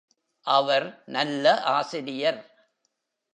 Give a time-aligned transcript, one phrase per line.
[0.47, 1.61] அவர் நல்ல
[1.61, 2.41] ஆசிரியர்.